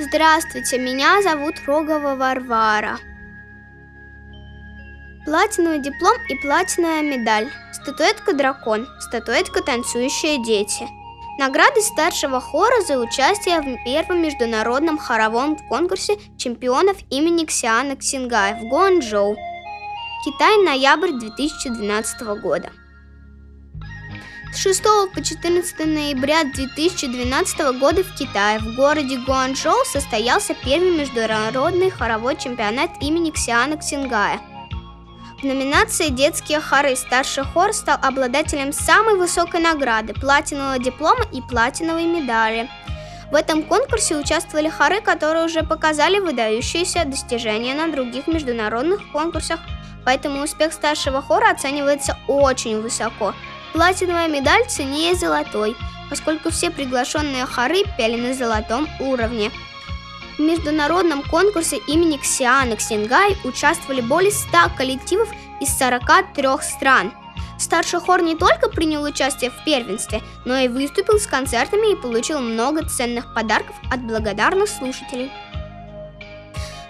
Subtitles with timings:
[0.00, 2.98] Здравствуйте, меня зовут Рогова Варвара.
[5.24, 7.48] Платиновый диплом и платиновая медаль.
[7.72, 10.86] Статуэтка дракон, статуэтка танцующие дети.
[11.40, 18.68] Награды старшего хора за участие в первом международном хоровом конкурсе чемпионов имени Ксиана Ксингая в
[18.68, 19.36] Гуанчжоу.
[20.24, 22.70] Китай, ноябрь 2012 года.
[24.52, 24.82] С 6
[25.14, 32.90] по 14 ноября 2012 года в Китае в городе Гуанчжоу состоялся первый международный хоровой чемпионат
[33.02, 34.40] имени Ксиана Ксингая.
[35.40, 42.06] В номинации «Детские хоры» старший хор стал обладателем самой высокой награды– платинового диплома и платиновой
[42.06, 42.70] медали.
[43.30, 49.60] В этом конкурсе участвовали хоры, которые уже показали выдающиеся достижения на других международных конкурсах,
[50.06, 53.34] поэтому успех старшего хора оценивается очень высоко–
[53.72, 55.76] Платиновая медаль ценнее золотой,
[56.08, 59.50] поскольку все приглашенные хоры пели на золотом уровне.
[60.38, 65.28] В международном конкурсе имени Ксиана Ксенгай участвовали более 100 коллективов
[65.60, 67.12] из 43 стран.
[67.58, 72.40] Старший хор не только принял участие в первенстве, но и выступил с концертами и получил
[72.40, 75.30] много ценных подарков от благодарных слушателей.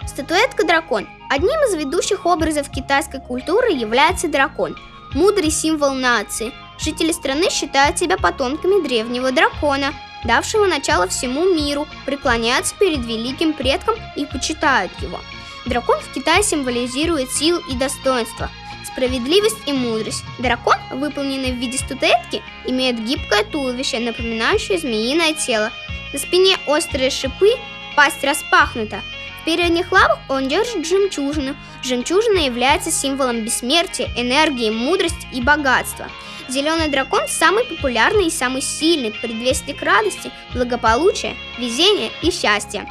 [0.07, 1.07] Статуэтка дракон.
[1.29, 4.75] Одним из ведущих образов китайской культуры является дракон–
[5.13, 12.75] мудрый символ нации– Жители страны считают себя потомками древнего дракона, давшего начало всему миру, преклоняются
[12.75, 15.19] перед великим предком и почитают его.
[15.65, 18.49] Дракон в Китае символизирует силу и достоинство,
[18.85, 20.23] справедливость и мудрость.
[20.39, 25.71] Дракон, выполненный в виде статуэтки, имеет гибкое туловище, напоминающее змеиное тело.
[26.13, 27.51] На спине острые шипы,
[27.95, 29.01] пасть распахнута.
[29.41, 31.55] В передних лапах он держит жемчужину.
[31.81, 36.07] Жемчужина является символом бессмертия, энергии, мудрости и богатства–
[36.49, 42.89] Зеленый дракон самый популярный и самый сильный предвестник радости, благополучия, везения и счастья.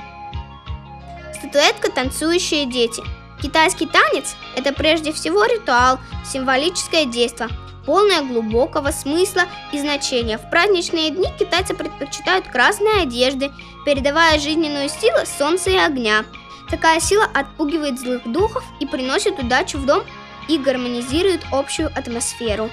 [1.34, 3.02] Статуэтка «Танцующие дети».
[3.42, 7.50] Китайский танец– это прежде всего ритуал, символическое действие,
[7.84, 9.42] полное глубокого смысла
[9.72, 10.38] и значения.
[10.38, 13.50] В праздничные дни китайцы предпочитают красные одежды,
[13.84, 16.24] передавая жизненную силу солнца и огня.
[16.70, 20.02] Такая сила отпугивает злых духов и приносит удачу в дом
[20.48, 22.70] и гармонизирует общую атмосферу.